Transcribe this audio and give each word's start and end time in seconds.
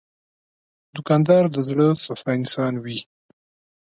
دوکاندار 0.95 1.43
د 1.55 1.57
زړه 1.67 1.87
صفا 2.05 2.29
انسان 2.39 2.73
وي. 2.83 2.99